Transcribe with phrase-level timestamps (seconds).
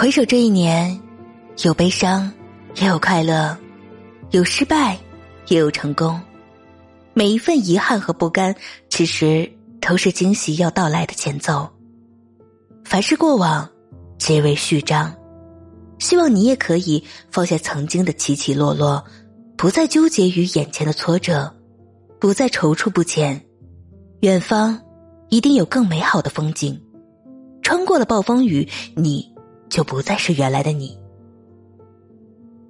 [0.00, 0.96] 回首这一年，
[1.64, 2.32] 有悲伤，
[2.76, 3.58] 也有快乐，
[4.30, 4.96] 有失败，
[5.48, 6.20] 也有成功。
[7.14, 8.54] 每一份遗憾和不甘，
[8.88, 9.50] 其实
[9.80, 11.68] 都是惊喜要到来的前奏。
[12.84, 13.68] 凡是过往，
[14.18, 15.12] 皆为序章。
[15.98, 19.04] 希望你也可以放下曾经的起起落落，
[19.56, 21.52] 不再纠结于眼前的挫折，
[22.20, 23.44] 不再踌躇不前。
[24.20, 24.80] 远方
[25.28, 26.80] 一定有更美好的风景。
[27.64, 29.28] 穿过了暴风雨，你
[29.68, 30.98] 就不再是原来的你。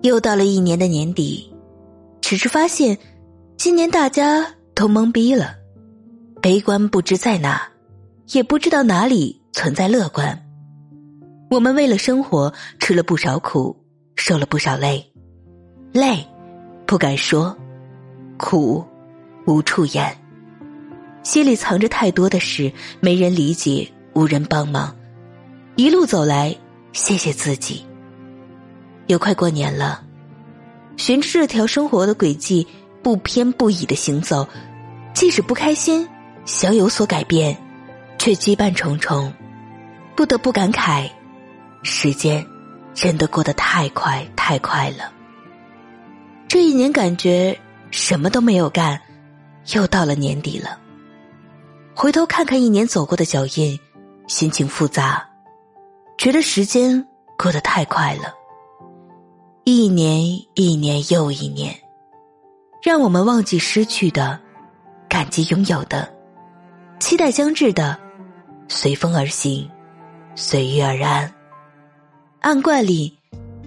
[0.02, 1.52] 又到了一年的年底，
[2.20, 2.98] 只是发现，
[3.56, 5.56] 今年大家都懵逼了，
[6.41, 7.69] 悲观不知在哪，
[8.33, 10.45] 也不知道哪里存在乐观。
[11.51, 13.77] 我们为了生活吃了不少苦，
[14.15, 15.05] 受了不少累，
[15.92, 16.25] 累
[16.87, 17.56] 不敢说，
[18.37, 18.84] 苦
[19.47, 20.17] 无处言，
[21.25, 24.94] 心里藏着太多的事，没人理解，无人帮忙。
[25.75, 26.55] 一路走来，
[26.92, 27.86] 谢谢自己。
[29.06, 30.05] 又快过年了，
[30.97, 32.67] 循着这条生活的轨迹，
[33.03, 34.47] 不偏不倚的行走，
[35.14, 36.06] 即使不开心，
[36.44, 37.56] 想有所改变，
[38.19, 39.33] 却羁绊重重，
[40.14, 41.09] 不得不感慨。
[41.83, 42.44] 时间
[42.92, 45.12] 真的过得太快太快了。
[46.48, 47.59] 这一年感觉
[47.91, 49.00] 什么都没有干，
[49.75, 50.78] 又到了年底了。
[51.94, 53.78] 回头看看一年走过的脚印，
[54.27, 55.28] 心情复杂，
[56.19, 57.06] 觉得时间
[57.38, 58.34] 过得太快了。
[59.62, 60.20] 一年
[60.55, 61.72] 一年又一年，
[62.83, 64.36] 让我们忘记失去的，
[65.08, 66.12] 感激拥有的，
[66.98, 67.97] 期待将至的，
[68.66, 69.70] 随风而行，
[70.34, 71.33] 随遇而安。
[72.41, 73.16] 按惯例，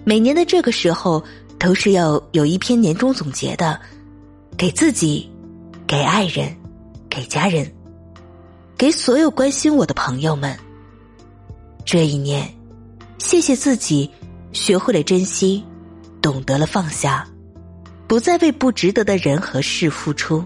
[0.04, 1.24] 每年的这个时候
[1.58, 3.80] 都是要有一篇年终总结的，
[4.58, 5.26] 给自己，
[5.86, 6.54] 给爱人，
[7.08, 7.72] 给家人，
[8.76, 10.54] 给所有关心我的朋友们。
[11.84, 12.48] 这一年，
[13.18, 14.10] 谢谢自己，
[14.52, 15.64] 学会了珍惜，
[16.20, 17.26] 懂得了放下，
[18.06, 20.44] 不再为不值得的人和事付出，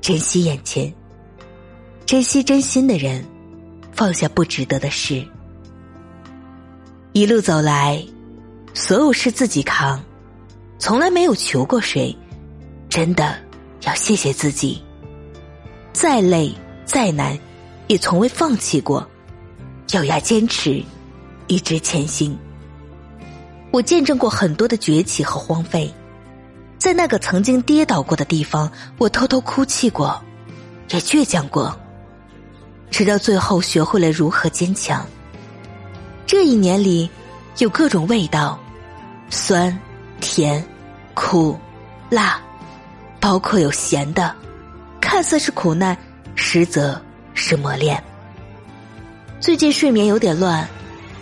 [0.00, 0.92] 珍惜眼前，
[2.04, 3.24] 珍惜真心的人，
[3.92, 5.24] 放下不值得的事。
[7.12, 8.04] 一路走来，
[8.74, 10.02] 所有事自己扛，
[10.78, 12.16] 从来没有求过谁。
[12.88, 13.38] 真的
[13.86, 14.82] 要谢谢自己，
[15.94, 16.52] 再累
[16.84, 17.38] 再难，
[17.88, 19.08] 也从未放弃过，
[19.90, 20.82] 咬牙坚持，
[21.48, 22.38] 一直前行。
[23.70, 25.92] 我见证过很多的崛起和荒废，
[26.78, 30.22] 在那个曾经跌倒过的地方，我偷偷哭泣过，
[30.90, 31.78] 也倔强过，
[32.90, 35.06] 直到最后学会了如何坚强。
[36.26, 37.10] 这一年里，
[37.58, 38.58] 有各种味道，
[39.28, 39.78] 酸、
[40.20, 40.64] 甜、
[41.14, 41.58] 苦、
[42.08, 42.40] 辣，
[43.20, 44.34] 包括有咸的，
[45.00, 45.96] 看似是苦难，
[46.34, 47.00] 实则
[47.34, 48.02] 是磨练。
[49.42, 50.68] 最近睡眠有点乱，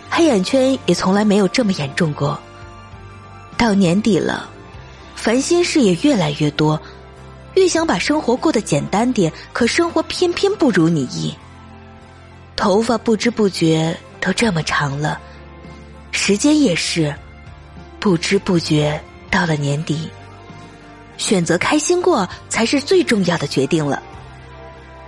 [0.07, 2.39] 黑眼圈也从来没有这么严重过。
[3.57, 4.47] 到年底了，
[5.15, 6.79] 烦心事也越来越多，
[7.55, 11.33] 越想把生活过得简单点，可生活偏偏不如你意。
[12.55, 13.97] 头发不知不觉。
[14.23, 15.19] 都这么长了，
[16.11, 17.11] 时间也是
[17.99, 19.01] 不知不觉
[19.31, 20.07] 到了年底。
[21.17, 23.99] 选择开心过才是最重要的决定了。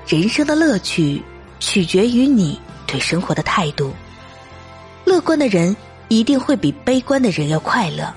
[0.08, 1.22] 人生的乐趣
[1.60, 2.60] 取决于你
[2.94, 3.92] 对生活的态度。
[5.04, 5.76] 乐观的人
[6.08, 8.14] 一定会比悲观的人要快乐。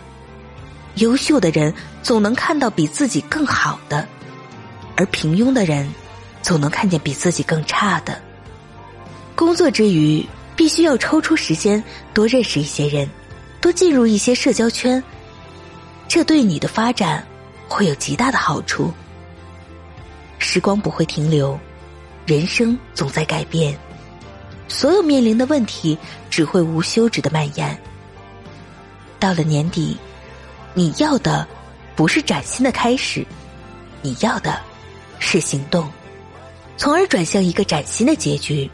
[0.97, 1.73] 优秀的人
[2.03, 4.07] 总能看到比自己更好的，
[4.97, 5.91] 而平庸的人
[6.43, 8.21] 总能看见比自己更差的。
[9.35, 10.25] 工作之余。
[10.57, 13.07] 必须要抽出时间多认识一些人，
[13.61, 15.05] 多进入一些社交圈，
[16.09, 17.23] 这对你的发展
[17.69, 18.91] 会有极大的好处。
[20.39, 21.61] 时光不会停留，
[22.25, 23.79] 人生总在改变，
[24.69, 25.97] 所有面临的问题
[26.29, 27.77] 只会无休止的蔓延。
[29.19, 29.97] 到了年底，
[30.75, 31.47] 你要的
[31.95, 33.27] 不是崭新的开始，
[34.03, 34.61] 你要的
[35.19, 35.89] 是行动，
[36.77, 38.71] 从而转向一个崭新的结局。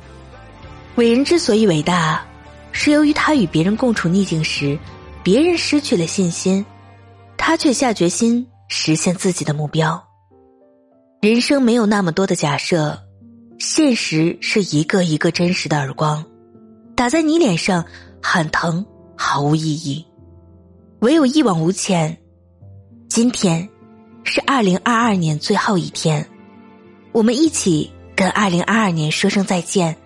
[0.96, 2.24] 伟人之所以伟大，
[2.72, 4.78] 是由于他与别人共处逆境时，
[5.22, 6.64] 别人失去了信心，
[7.36, 10.02] 他却下决心实现自己的目标。
[11.20, 13.00] 人生没有那么多的假设，
[13.62, 16.24] 现实是一个一个真实的耳光，
[16.96, 17.84] 打在你脸上，
[18.20, 18.84] 很疼，
[19.16, 20.04] 毫无意义。
[20.98, 22.18] 唯有一往无前。
[23.08, 23.68] 今天
[24.24, 26.28] 是二零二二年最后一天，
[27.12, 29.96] 我们一起跟二零二二年说声再见。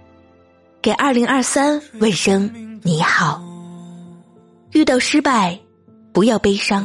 [0.82, 3.42] 给二零二三问声你好。
[4.72, 5.58] 遇到失败，
[6.12, 6.84] 不要悲伤；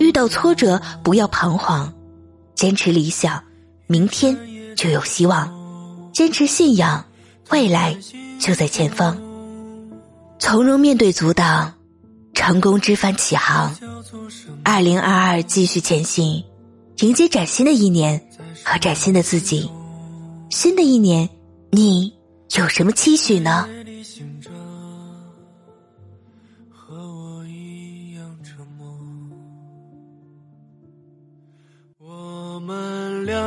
[0.00, 1.94] 遇到挫折，不要彷徨。
[2.56, 3.40] 坚持理想，
[3.86, 4.36] 明天
[4.74, 5.48] 就有希望；
[6.18, 7.04] 坚持信仰，
[7.50, 7.96] 未来
[8.40, 9.16] 就在前方。
[10.40, 11.72] 从容面对阻挡，
[12.34, 13.72] 成功之帆起航。
[14.64, 16.42] 二零二二继续前行，
[17.02, 18.20] 迎接崭新的一年
[18.64, 19.70] 和崭新的自己。
[20.50, 21.30] 新的一年，
[21.70, 22.12] 你
[22.56, 23.68] 有什么期许呢？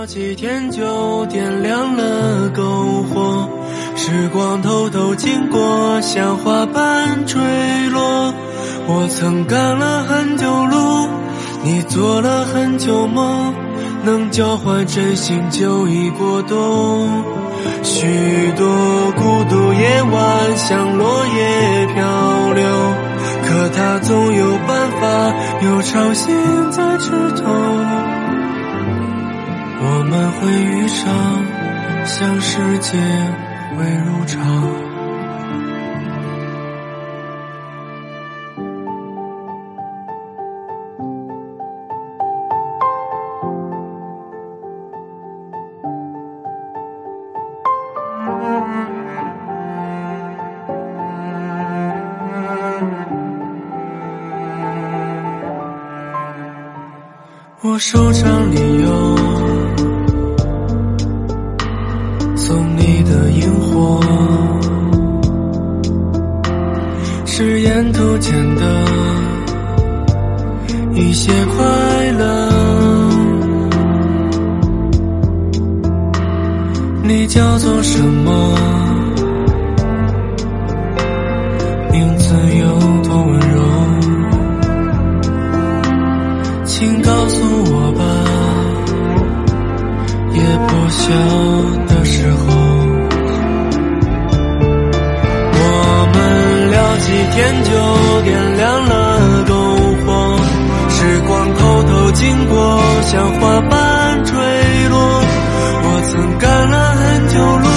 [0.01, 3.47] 们聊几天就点亮了篝火，
[3.95, 7.39] 时光偷偷经过，像花瓣坠
[7.89, 8.33] 落。
[8.87, 11.07] 我曾赶了很久路，
[11.63, 13.53] 你做了很久梦。
[14.03, 17.23] 能交换真心就已过冬，
[17.83, 18.65] 许多
[19.11, 22.65] 孤独夜晚像落叶漂流，
[23.45, 25.33] 可它总有办法，
[25.63, 27.45] 有潮汐在枝头，
[29.83, 31.11] 我们会遇上，
[32.05, 32.99] 像世界
[33.75, 34.39] 会如常。
[57.63, 59.30] 我收藏里有
[68.21, 68.61] 沿途间的
[70.93, 72.23] 一些快乐。
[77.03, 78.55] 你叫做什么？
[81.91, 82.65] 名字有
[83.03, 83.59] 多温柔？
[86.65, 87.43] 请告诉
[87.73, 88.01] 我吧，
[90.33, 91.03] 夜破晓
[91.87, 92.39] 的时候，
[95.53, 95.59] 我
[96.13, 96.17] 们
[96.71, 97.69] 聊几天就
[102.31, 104.33] 经过，像花瓣坠
[104.87, 104.95] 落。
[105.83, 107.67] 我曾赶了很久路，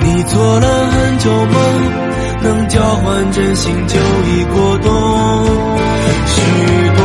[0.00, 1.54] 你做了很久梦，
[2.42, 4.88] 能交换真心就已过冬。
[6.26, 6.40] 许
[6.96, 7.00] 多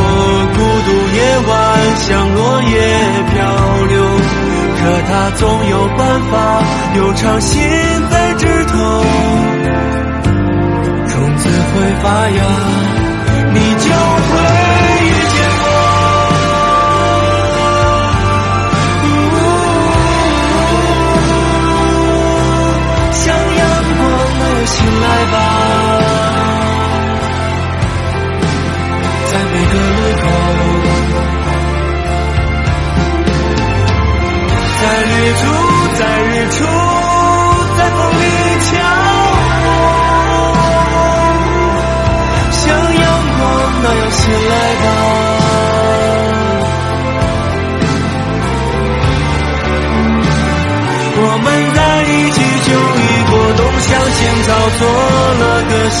[0.54, 1.52] 孤独夜晚
[2.00, 2.72] 像落叶
[3.34, 3.36] 漂
[3.92, 3.94] 流，
[4.78, 6.32] 可它总有办法，
[6.96, 7.60] 有长心
[8.10, 8.72] 在枝头，
[11.08, 12.40] 种子会发芽，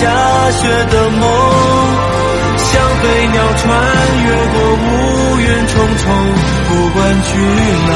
[0.50, 0.60] 雪
[0.90, 1.22] 的梦，
[2.56, 3.62] 像飞鸟穿
[4.24, 4.86] 越过乌
[5.38, 6.04] 云重重，
[6.68, 7.28] 不管去
[7.88, 7.90] 哪。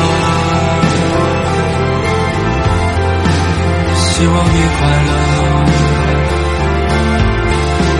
[3.96, 5.10] 希望你快乐。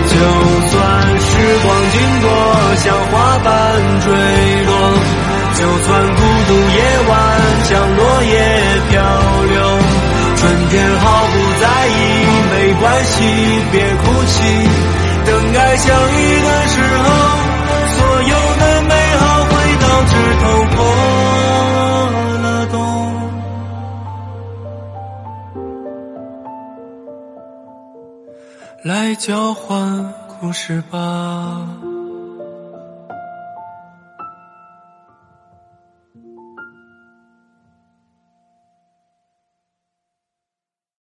[0.09, 0.13] 就
[0.69, 0.73] 算
[1.19, 1.29] 时
[1.63, 2.25] 光经过，
[2.77, 3.13] 像花
[3.43, 3.47] 瓣
[4.03, 4.05] 坠
[4.65, 4.71] 落；
[5.53, 6.77] 就算孤独夜
[7.09, 7.11] 晚，
[7.65, 8.33] 像落叶
[8.89, 8.93] 漂
[9.49, 9.55] 流。
[10.37, 11.05] 春天好，
[12.97, 13.21] 没关系，
[13.71, 14.35] 别哭泣。
[15.23, 17.05] 等爱相遇的时候，
[17.93, 20.11] 所有的美好会到枝
[20.41, 20.77] 头破
[22.41, 22.45] 了。
[28.83, 31.86] 来交换故事吧。